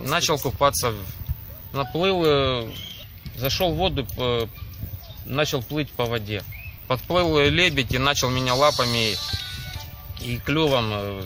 [0.03, 0.93] Начал купаться,
[1.73, 2.71] наплыл, э,
[3.37, 4.07] зашел в воду,
[5.25, 6.43] начал плыть по воде.
[6.87, 9.15] Подплыл лебедь и начал меня лапами
[10.19, 11.23] и клювом э,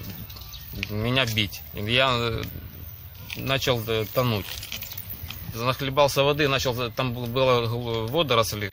[0.90, 1.62] меня бить.
[1.74, 2.44] Я э,
[3.38, 3.82] начал
[4.14, 4.46] тонуть.
[5.54, 7.66] Нахлебался воды, начал, там было
[8.08, 8.70] водоросли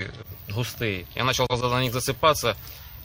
[0.49, 1.07] густые.
[1.15, 2.57] Я начал на них засыпаться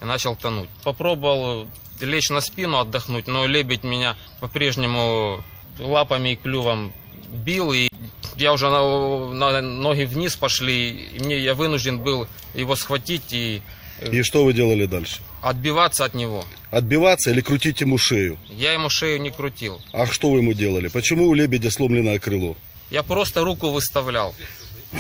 [0.02, 0.70] и начал тонуть.
[0.84, 1.68] Попробовал
[2.00, 5.44] лечь на спину отдохнуть, но лебедь меня по-прежнему
[5.80, 6.94] лапами и клювом
[7.30, 7.90] бил, и
[8.38, 13.62] я уже на, на ноги вниз пошли, и мне я вынужден был его схватить и...
[14.00, 15.22] Э, и что вы делали дальше?
[15.42, 16.46] Отбиваться от него.
[16.72, 18.38] Отбиваться или крутить ему шею?
[18.50, 19.82] Я ему шею не крутил.
[19.92, 20.88] А что вы ему делали?
[20.88, 22.56] Почему у лебедя сломленное крыло?
[22.90, 24.34] Я просто руку выставлял,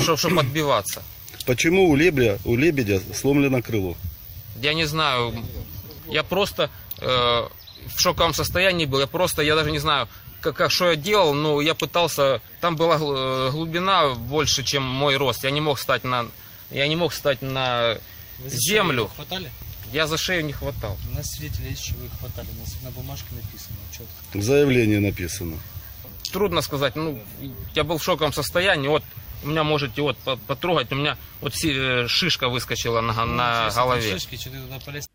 [0.01, 1.03] чтобы чтоб отбиваться.
[1.45, 3.95] Почему у лебедя, у лебедя сломлено крыло?
[4.61, 5.33] Я не знаю.
[6.09, 8.99] Я просто э, в шоковом состоянии был.
[8.99, 10.09] Я просто, я даже не знаю,
[10.47, 12.41] как, как что я делал, но я пытался.
[12.62, 15.43] Там была э, глубина больше, чем мой рост.
[15.43, 16.27] Я не мог встать на,
[16.71, 17.97] я не мог встать на
[18.39, 19.10] Вы землю.
[19.15, 19.51] хватали?
[19.91, 20.97] Я за шею не хватал.
[21.12, 22.47] У нас свидетели есть, что вы их хватали.
[22.57, 23.77] У нас на бумажке написано.
[23.91, 24.38] Четко.
[24.38, 25.57] В заявлении написано.
[26.31, 26.95] Трудно сказать.
[26.95, 27.21] Ну,
[27.73, 28.88] я был в шоковом состоянии.
[28.88, 29.03] Вот
[29.43, 34.13] у меня можете вот потрогать, у меня вот э, шишка выскочила на, ну, на голове.
[34.13, 35.07] Шишки, что ты туда полез?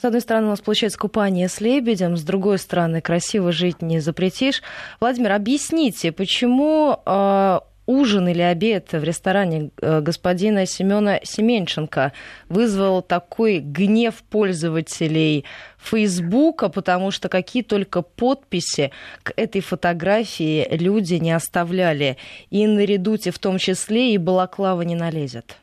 [0.00, 3.98] С одной стороны, у нас получается купание с лебедем, с другой стороны, красиво жить не
[3.98, 4.62] запретишь.
[5.00, 12.12] Владимир, объясните, почему э, ужин или обед в ресторане э, господина Семена Семенченко
[12.48, 15.44] вызвал такой гнев пользователей
[15.78, 18.92] Фейсбука, потому что какие только подписи
[19.24, 22.18] к этой фотографии люди не оставляли.
[22.50, 25.56] И на редуте в том числе и балаклава не налезет.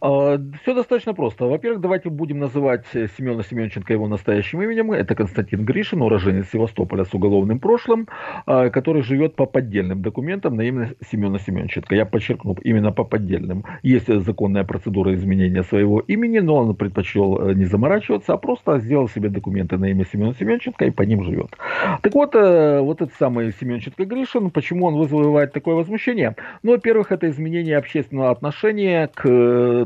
[0.00, 1.46] А, Все достаточно просто.
[1.46, 4.92] Во-первых, давайте будем называть Семена Семенченко его настоящим именем.
[4.92, 8.08] Это Константин Гришин, уроженец Севастополя с уголовным прошлым,
[8.46, 11.94] а, который живет по поддельным документам на имя Семена Семенченко.
[11.94, 13.64] Я подчеркну, именно по поддельным.
[13.82, 19.08] Есть законная процедура изменения своего имени, но он предпочел э, не заморачиваться, а просто сделал
[19.08, 21.56] себе документы на имя Семена Семенченко и по ним живет.
[22.02, 26.34] Так вот, э, вот этот самый Семенченко Гришин, почему он вызывает такое возмущение?
[26.62, 29.28] Ну, во-первых, это изменение общественного отношения к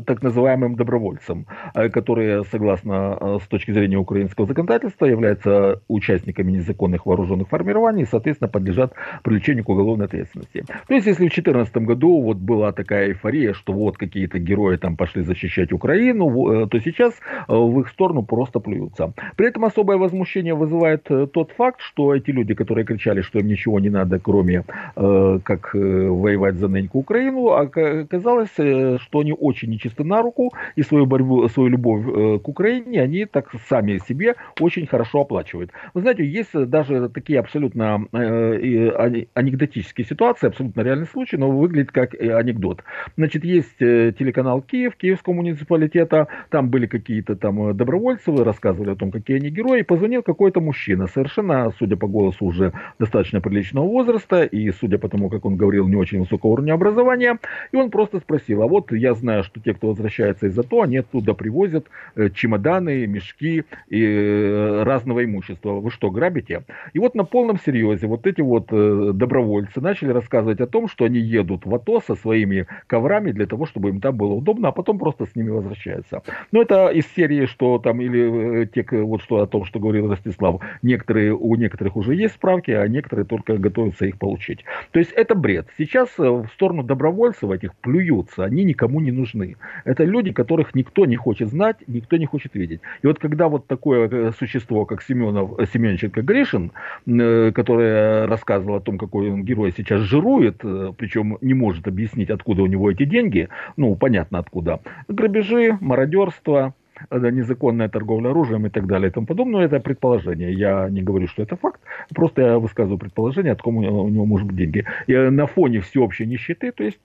[0.07, 7.07] так называемым добровольцам, э, которые, согласно э, с точки зрения украинского законодательства, являются участниками незаконных
[7.07, 8.93] вооруженных формирований и, соответственно, подлежат
[9.23, 10.65] привлечению к уголовной ответственности.
[10.89, 14.97] То есть, если в 2014 году вот была такая эйфория, что вот какие-то герои там
[14.97, 17.15] пошли защищать Украину, э, то сейчас
[17.49, 19.13] в их сторону просто плюются.
[19.37, 23.81] При этом особое возмущение вызывает тот факт, что эти люди, которые кричали, что им ничего
[23.81, 24.65] не надо, кроме
[24.95, 31.49] как воевать за ныньку Украину, оказалось, что они очень нечисто на руку, и свою борьбу,
[31.49, 35.71] свою любовь э, к Украине они так сами себе очень хорошо оплачивают.
[35.95, 42.15] Вы знаете, есть даже такие абсолютно э, анекдотические ситуации, абсолютно реальный случай, но выглядит как
[42.15, 42.85] анекдот.
[43.17, 49.11] Значит, есть э, телеканал Киев, Киевского муниципалитета, там были какие-то там добровольцы, рассказывали о том,
[49.11, 54.71] какие они герои, позвонил какой-то мужчина, совершенно, судя по голосу, уже достаточно приличного возраста, и
[54.71, 57.39] судя по тому, как он говорил, не очень высокого уровня образования,
[57.73, 60.99] и он просто спросил, а вот я знаю, что те, кто возвращается из АТО, они
[60.99, 65.73] оттуда привозят э, чемоданы, мешки и э, разного имущества.
[65.81, 66.65] Вы что, грабите?
[66.93, 71.19] И вот на полном серьезе вот эти вот добровольцы начали рассказывать о том, что они
[71.19, 74.99] едут в АТО со своими коврами для того, чтобы им там было удобно, а потом
[74.99, 76.23] просто с ними возвращаются.
[76.51, 80.61] Но это из серии, что там, или те, вот что о том, что говорил Ростислав,
[80.83, 84.65] некоторые, у некоторых уже есть справки, а некоторые только готовятся их получить.
[84.91, 85.69] То есть это бред.
[85.79, 89.52] Сейчас в сторону добровольцев этих плюются, они никому не нужны.
[89.85, 92.81] Это люди, которых никто не хочет знать, никто не хочет видеть.
[93.03, 96.73] И вот когда вот такое э, существо, как Семенов, э, Семенченко Гришин,
[97.07, 100.59] э, который рассказывал о том, какой он герой сейчас жирует,
[100.97, 104.81] причем не может объяснить, откуда у него эти деньги, ну, понятно откуда.
[105.09, 106.75] Грабежи, мародерство,
[107.11, 110.53] незаконная торговля оружием и так далее и тому подобное, это предположение.
[110.53, 111.81] Я не говорю, что это факт,
[112.15, 114.85] просто я высказываю предположение, откуда у него может быть деньги.
[115.07, 116.99] И на фоне всеобщей нищеты, то есть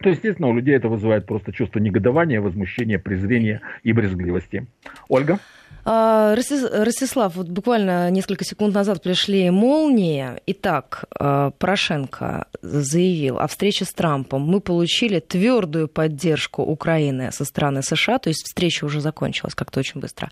[0.00, 4.66] то, естественно, у людей это вызывает просто чувство негодования, возмущения, презрения и брезгливости.
[5.08, 5.40] Ольга?
[5.84, 10.32] А, Ростислав, вот буквально несколько секунд назад пришли молнии.
[10.46, 14.42] Итак, а, Порошенко заявил о встрече с Трампом.
[14.42, 20.00] Мы получили твердую поддержку Украины со стороны США, то есть встреча уже закончилась как-то очень
[20.00, 20.30] быстро.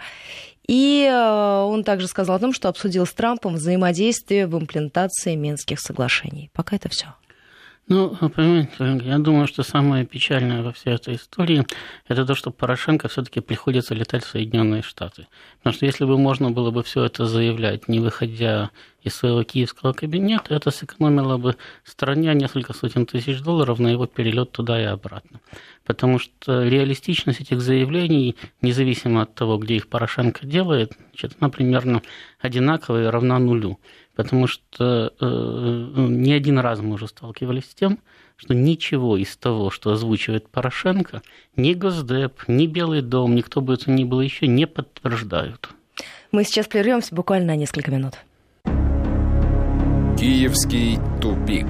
[0.68, 5.80] И а, он также сказал о том, что обсудил с Трампом взаимодействие в имплементации Минских
[5.80, 6.50] соглашений.
[6.52, 7.14] Пока это все.
[7.88, 11.64] Ну, понимаете, я думаю, что самое печальное во всей этой истории–
[12.08, 15.28] это то, что Порошенко все-таки приходится летать в Соединенные Штаты.
[15.58, 18.70] Потому что если бы можно было бы все это заявлять, не выходя
[19.04, 24.50] из своего киевского кабинета, это сэкономило бы стране несколько сотен тысяч долларов на его перелет
[24.50, 25.38] туда и обратно.
[25.84, 32.02] Потому что реалистичность этих заявлений, независимо от того, где их Порошенко делает, значит, она примерно
[32.40, 33.78] одинаковая и равна нулю.
[34.16, 37.98] Потому что э, ну, не один раз мы уже сталкивались с тем,
[38.36, 41.22] что ничего из того, что озвучивает Порошенко,
[41.54, 45.68] ни Госдеп, ни Белый дом, никто бы это ни было еще не подтверждают.
[46.32, 48.14] Мы сейчас прервемся буквально на несколько минут.
[50.18, 51.66] Киевский тупик.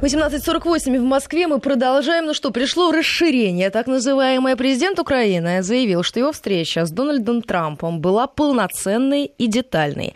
[0.00, 2.26] 18.48 в Москве мы продолжаем.
[2.26, 3.68] Ну что, пришло расширение.
[3.68, 10.14] Так называемый президент Украины заявил, что его встреча с Дональдом Трампом была полноценной и детальной.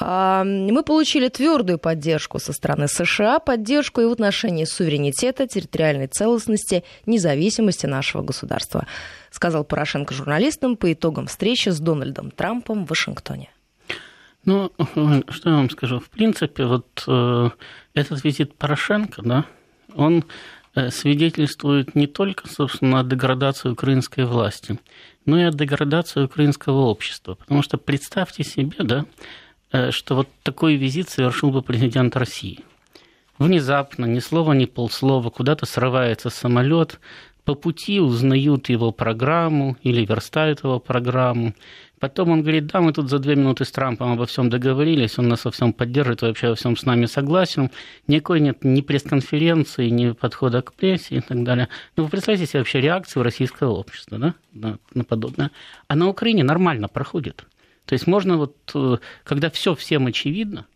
[0.00, 7.86] Мы получили твердую поддержку со стороны США, поддержку и в отношении суверенитета, территориальной целостности, независимости
[7.86, 8.86] нашего государства,
[9.30, 13.50] сказал Порошенко журналистам по итогам встречи с Дональдом Трампом в Вашингтоне.
[14.44, 14.72] Ну,
[15.28, 16.00] что я вам скажу?
[16.00, 17.50] В принципе, вот э,
[17.94, 19.44] этот визит Порошенко, да,
[19.94, 20.24] он
[20.74, 24.78] э, свидетельствует не только, собственно, о деградации украинской власти,
[25.26, 27.34] но и о деградации украинского общества.
[27.34, 29.04] Потому что представьте себе, да,
[29.70, 32.60] что вот такой визит совершил бы президент России.
[33.38, 36.98] Внезапно, ни слова, ни полслова, куда-то срывается самолет,
[37.44, 41.54] по пути узнают его программу или верстают его программу.
[41.98, 45.28] Потом он говорит, да, мы тут за две минуты с Трампом обо всем договорились, он
[45.28, 47.70] нас во всем поддерживает, вообще во всем с нами согласен.
[48.06, 51.68] Никакой нет ни пресс-конференции, ни подхода к прессе и так далее.
[51.96, 55.50] Ну, вы представляете себе вообще реакцию российского общества да, на, на подобное.
[55.86, 57.46] А на Украине нормально проходит.
[57.88, 60.66] То есть можно вот, э, когда все всем очевидно,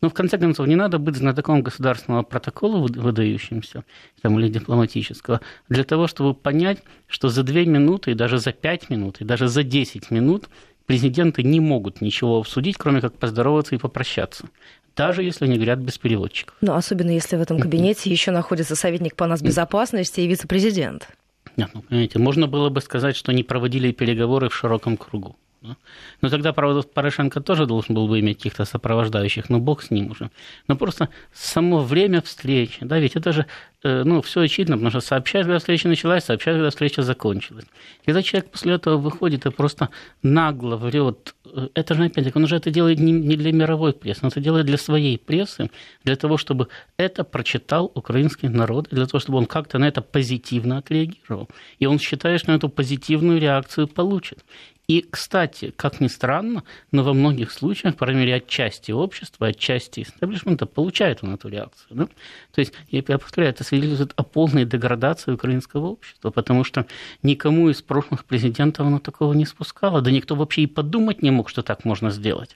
[0.00, 3.84] но в конце концов не надо быть знатоком государственного протокола выдающимся
[4.22, 8.90] там, или дипломатического для того, чтобы понять, что за две минуты, и даже за пять
[8.90, 10.48] минут, и даже за десять минут
[10.86, 14.48] президенты не могут ничего обсудить, кроме как поздороваться и попрощаться
[14.94, 16.54] даже если они говорят без переводчиков.
[16.60, 21.08] Ну, особенно если в этом кабинете еще находится советник по нас безопасности и вице-президент.
[21.56, 25.36] Нет, ну, понимаете, можно было бы сказать, что они проводили переговоры в широком кругу.
[25.62, 25.76] Да?
[26.20, 30.10] Но тогда, правда, Порошенко тоже должен был бы иметь каких-то сопровождающих, но бог с ним
[30.10, 30.30] уже.
[30.66, 33.46] Но просто само время встречи, да, ведь это же,
[33.84, 37.64] э, ну, все очевидно, потому что сообщать, когда встреча началась, сообщать, когда встреча закончилась.
[38.04, 39.88] Когда человек после этого выходит и просто
[40.22, 44.30] нагло врет, э, это же, опять-таки, он уже это делает не для мировой прессы, он
[44.30, 45.70] это делает для своей прессы,
[46.02, 50.78] для того, чтобы это прочитал украинский народ, для того, чтобы он как-то на это позитивно
[50.78, 51.48] отреагировал.
[51.78, 54.44] И он считает, что эту позитивную реакцию получит.
[54.92, 60.02] И, кстати, как ни странно, но во многих случаях, по крайней мере, отчасти общества, отчасти
[60.02, 61.96] истеблишмента получает он эту реакцию.
[61.96, 62.06] Да?
[62.52, 66.84] То есть, я повторяю, это свидетельствует о полной деградации украинского общества, потому что
[67.22, 71.48] никому из прошлых президентов оно такого не спускало, да никто вообще и подумать не мог,
[71.48, 72.54] что так можно сделать.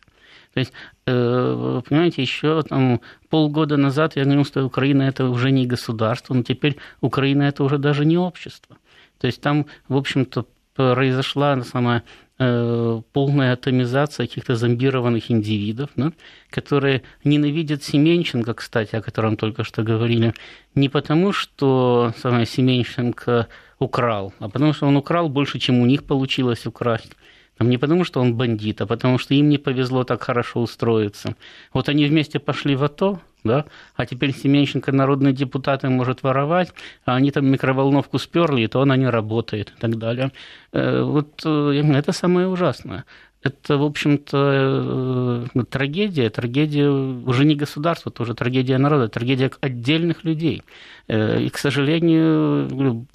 [0.52, 0.72] То есть,
[1.06, 6.42] э, понимаете, еще там полгода назад я говорил, что Украина это уже не государство, но
[6.42, 8.76] теперь Украина это уже даже не общество.
[9.18, 10.44] То есть там, в общем-то,
[10.76, 12.02] произошла самая
[12.38, 16.12] э, полная атомизация каких-то зомбированных индивидов, да,
[16.50, 20.34] которые ненавидят Семенченко, кстати, о котором только что говорили,
[20.74, 26.04] не потому, что самое Семенченко украл, а потому что он украл больше, чем у них
[26.04, 27.12] получилось украсть.
[27.58, 31.36] Там не потому, что он бандит, а потому что им не повезло так хорошо устроиться.
[31.72, 36.72] Вот они вместе пошли в АТО, да, а теперь Семенченко народный депутат и может воровать,
[37.04, 40.32] а они там микроволновку сперли, и то она не работает и так далее.
[40.72, 43.04] Э, вот э, это самое ужасное
[43.46, 50.24] это, в общем-то, э, трагедия, трагедия уже не государства, это уже трагедия народа, трагедия отдельных
[50.24, 50.62] людей.
[51.08, 53.06] И, к сожалению,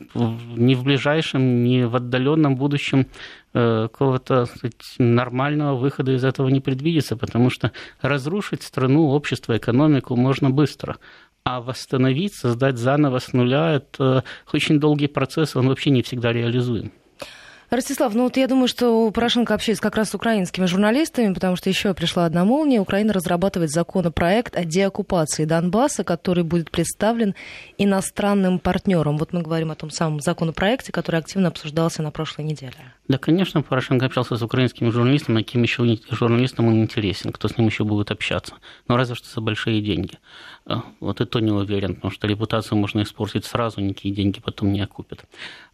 [0.55, 3.07] ни в ближайшем, ни в отдаленном будущем
[3.53, 10.49] какого-то сказать, нормального выхода из этого не предвидится, потому что разрушить страну, общество, экономику можно
[10.49, 10.97] быстро.
[11.43, 14.23] А восстановить, создать заново с нуля– это
[14.53, 16.91] очень долгий процесс, он вообще не всегда реализуем.
[17.71, 21.69] Ростислав, ну вот я думаю, что Порошенко общается как раз с украинскими журналистами, потому что
[21.69, 22.81] еще пришла одна молния.
[22.81, 27.33] Украина разрабатывает законопроект о деоккупации Донбасса, который будет представлен
[27.77, 29.17] иностранным партнерам.
[29.17, 32.75] Вот мы говорим о том самом законопроекте, который активно обсуждался на прошлой неделе.
[33.11, 37.57] Да, конечно, Порошенко общался с украинскими журналистами, а каким еще журналистам он интересен, кто с
[37.57, 38.55] ним еще будет общаться.
[38.87, 40.17] Но разве что за большие деньги.
[40.65, 44.71] А, вот и то не уверен, потому что репутацию можно испортить сразу, никакие деньги потом
[44.71, 45.25] не окупят.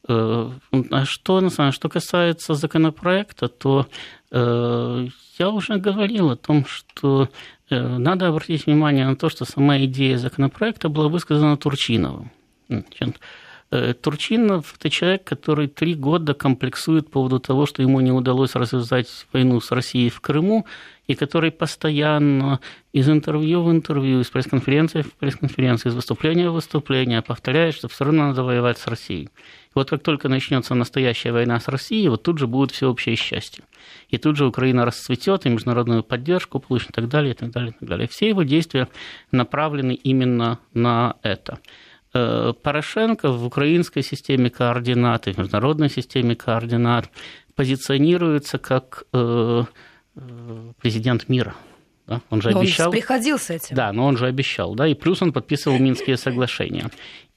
[0.08, 0.50] Э,
[0.90, 3.86] а что, что касается законопроекта, то
[4.32, 5.08] э,
[5.38, 7.30] я уже говорил о том, что
[7.70, 12.32] э, надо обратить внимание на то, что сама идея законопроекта была высказана Турчиновым.
[13.70, 19.08] Турчинов– это человек, который три года комплексует по поводу того, что ему не удалось развязать
[19.34, 20.66] войну с Россией в Крыму,
[21.06, 22.60] и который постоянно
[22.94, 28.06] из интервью в интервью, из пресс-конференции в пресс-конференции, из выступления в выступление повторяет, что все
[28.06, 29.30] равно надо воевать с Россией.
[29.74, 33.64] Вот как только начнется настоящая война с Россией, вот тут же будет всеобщее счастье.
[34.10, 37.72] И тут же Украина расцветет, и международную поддержку получит, и так далее, и так далее,
[37.72, 38.08] и так далее.
[38.08, 38.88] Все его действия
[39.32, 41.60] направлены именно на это.
[42.14, 47.10] Э, Порошенко в украинской системе координат и в международной системе координат
[47.56, 49.64] позиционируется как э,
[50.16, 51.56] э, президент мира–
[52.08, 52.22] да?
[52.30, 52.88] Он же но обещал.
[52.88, 53.76] Он приходил с этим.
[53.76, 56.90] Да, но он же обещал, да, и плюс он подписывал Минские соглашения.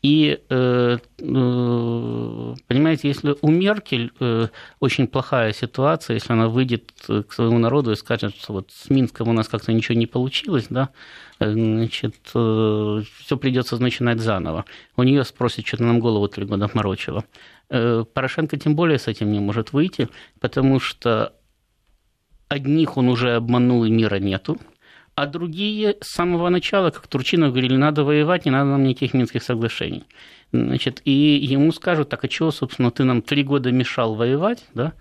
[0.03, 4.49] И, э, э, понимаете, если у Меркель э,
[4.79, 9.29] очень плохая ситуация, если она выйдет к своему народу и скажет, что вот с Минском
[9.29, 10.89] у нас как-то ничего не получилось, да,
[11.39, 14.65] значит, все придется начинать заново.
[14.97, 17.25] У нее спросят, что нам голову три года морочило.
[17.69, 20.09] Порошенко тем более с этим не может выйти,
[20.41, 21.35] потому что
[22.49, 24.59] одних он уже обманул и мира нету,
[25.21, 29.43] а другие с самого начала, как Турчинов говорили, надо воевать, не надо нам никаких Минских
[29.43, 30.05] соглашений.
[30.51, 34.95] Значит, и ему скажут, так а чего, собственно, ты нам три года мешал воевать, да,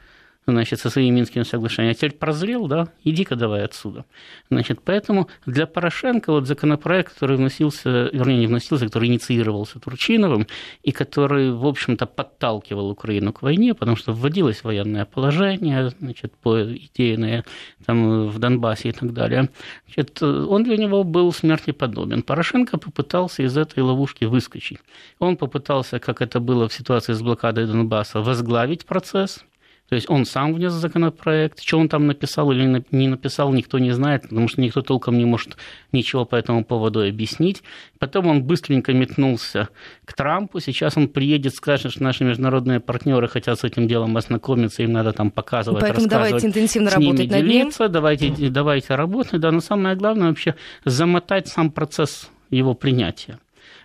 [0.51, 4.05] значит, со своими Минскими соглашениями, а теперь прозрел, да, иди-ка давай отсюда.
[4.49, 10.47] Значит, поэтому для Порошенко вот законопроект, который вносился, вернее, не вносился, который инициировался Турчиновым,
[10.83, 16.61] и который, в общем-то, подталкивал Украину к войне, потому что вводилось военное положение, значит, по
[16.61, 17.43] идее
[17.85, 19.49] там, в Донбассе и так далее,
[19.85, 22.23] значит, он для него был смерти подобен.
[22.23, 24.79] Порошенко попытался из этой ловушки выскочить.
[25.19, 29.43] Он попытался, как это было в ситуации с блокадой Донбасса, возглавить процесс,
[29.89, 31.61] то есть он сам внес законопроект.
[31.61, 35.25] Что он там написал или не написал, никто не знает, потому что никто толком не
[35.25, 35.57] может
[35.91, 37.63] ничего по этому поводу объяснить.
[37.97, 39.69] Потом он быстренько метнулся
[40.05, 40.59] к Трампу.
[40.59, 45.11] Сейчас он приедет, скажет, что наши международные партнеры хотят с этим делом ознакомиться, им надо
[45.11, 47.91] там показывать, Поэтому давайте интенсивно работать над делиться, ним.
[47.91, 49.41] Давайте, давайте работать.
[49.41, 53.39] Да, но самое главное вообще замотать сам процесс его принятия.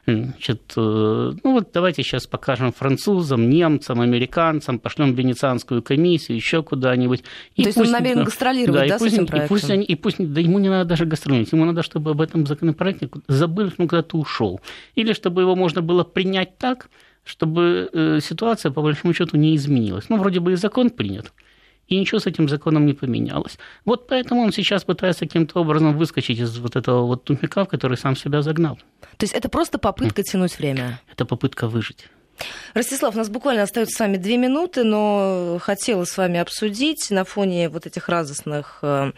[0.07, 0.80] Значит, э,
[1.43, 7.24] ну вот давайте сейчас покажем французам, немцам, американцам, пошлем венецианскую комиссию, еще куда-нибудь.
[7.57, 9.47] И То есть пусть, он намерен гастролировать, да, да пусть, с этим проектом?
[9.47, 12.20] И пусть, они, и пусть, да ему не надо даже гастролировать, ему надо, чтобы об
[12.20, 14.61] этом законопроекте забыли, что он куда-то ушел.
[14.95, 16.91] Или чтобы его можно было принять так,
[17.24, 20.11] чтобы э, ситуация, по большому счету, не изменилась.
[20.11, 21.32] Ну, вроде бы и закон принят,
[21.89, 23.59] и ничего с этим законом не поменялось.
[23.85, 27.97] Вот поэтому он сейчас пытается каким-то образом выскочить из вот этого вот тупика, в который
[27.97, 28.76] сам себя загнал.
[29.16, 30.24] То есть это просто попытка mm.
[30.24, 31.01] тянуть время?
[31.12, 32.09] Это попытка выжить.
[32.74, 37.24] Ростислав, у нас буквально остается с вами две минуты, но хотела с вами обсудить на
[37.24, 39.12] фоне вот этих радостных э,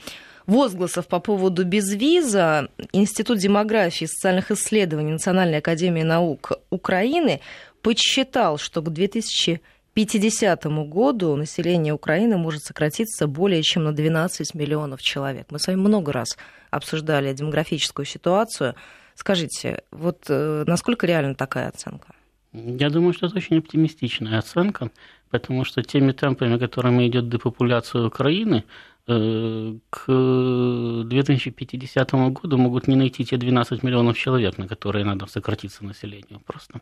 [0.46, 7.40] возгласов по поводу безвиза Институт демографии и социальных исследований Национальной академии наук Украины
[7.82, 9.60] подсчитал, что к 2000
[9.96, 15.46] 50 году население Украины может сократиться более чем на 12 миллионов человек.
[15.50, 16.36] Мы с вами много раз
[16.70, 18.74] обсуждали демографическую ситуацию.
[19.14, 22.08] Скажите, вот э, насколько реальна такая оценка?
[22.52, 24.90] Я думаю, что это очень оптимистичная оценка,
[25.30, 28.64] потому что теми темпами, которыми идет депопуляция Украины,
[29.06, 36.40] к 2050 году могут не найти те 12 миллионов человек, на которые надо сократиться населению
[36.44, 36.80] просто.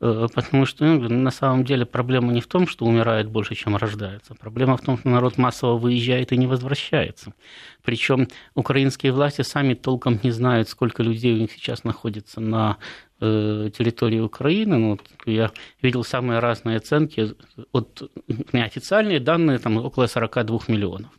[0.00, 3.76] Э, потому что ну, на самом деле проблема не в том, что умирает больше, чем
[3.76, 4.34] рождается.
[4.34, 7.34] Проблема в том, что народ массово выезжает и не возвращается.
[7.84, 12.78] Причем украинские власти сами толком не знают, сколько людей у них сейчас находится на
[13.20, 14.78] э, территории Украины.
[14.78, 15.50] Ну, я
[15.82, 17.34] видел самые разные оценки.
[17.72, 18.10] От
[18.54, 21.10] неофициальные данные там около 42 миллионов.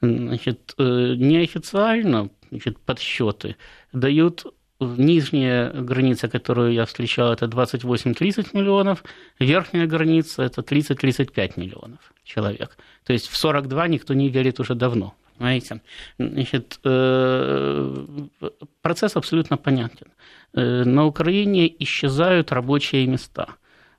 [0.00, 3.56] Значит, э, неофициально значит, подсчеты
[3.92, 4.46] дают
[4.80, 9.02] нижняя граница, которую я встречал, это 28-30 миллионов,
[9.40, 12.76] верхняя граница это 30-35 миллионов человек.
[13.04, 15.14] То есть в 42 никто не верит уже давно.
[15.36, 15.80] Понимаете?
[16.18, 18.06] Значит, э,
[18.82, 20.08] процесс абсолютно понятен.
[20.54, 23.48] Э, на Украине исчезают рабочие места–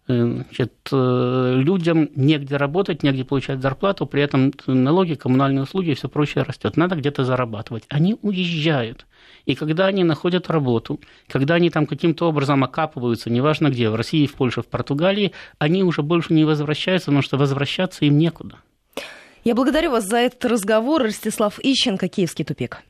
[0.09, 6.09] Значит, э, людям негде работать, негде получать зарплату, при этом налоги, коммунальные услуги и все
[6.09, 6.77] прочее растет.
[6.77, 7.83] Надо где-то зарабатывать.
[7.89, 9.05] Они уезжают.
[9.45, 14.25] И когда они находят работу, когда они там каким-то образом окапываются, неважно где, в России,
[14.25, 18.55] в Польше, в Португалии, они уже больше не возвращаются, потому что возвращаться им некуда.
[19.43, 21.03] Я благодарю вас за этот разговор.
[21.03, 22.83] Ростислав Ищенко, Киевский тупик.